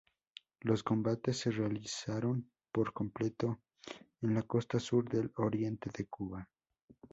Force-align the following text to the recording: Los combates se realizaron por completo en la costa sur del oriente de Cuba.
Los 0.61 0.81
combates 0.81 1.37
se 1.37 1.51
realizaron 1.51 2.49
por 2.71 2.91
completo 2.91 3.59
en 4.23 4.33
la 4.33 4.41
costa 4.41 4.79
sur 4.79 5.07
del 5.07 5.31
oriente 5.35 5.91
de 5.95 6.07
Cuba. 6.07 6.49